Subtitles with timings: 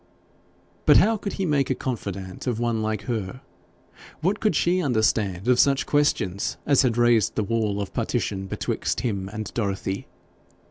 [0.87, 3.41] But how could he make a confidante of one like her?
[4.21, 9.01] What could she understand of such questions as had raised the wall of partition betwixt
[9.01, 10.07] him and Dorothy?